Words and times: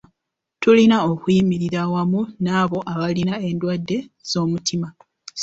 Tulina 0.61 0.97
okuyimirira 1.11 1.79
awamu 1.85 2.21
n'abo 2.43 2.79
abalina 2.93 3.33
endwadde 3.49 3.97
z'omutima 4.29 4.87